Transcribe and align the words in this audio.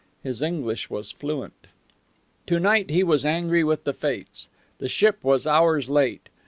His 0.23 0.41
English 0.41 0.89
was 0.89 1.11
fluent. 1.11 1.67
To 2.47 2.59
night 2.59 2.89
he 2.89 3.03
was 3.03 3.23
angry 3.23 3.63
with 3.63 3.83
the 3.83 3.93
fates. 3.93 4.47
The 4.79 4.89
ship 4.89 5.23
was 5.23 5.45
hours 5.45 5.91
late. 5.91 6.27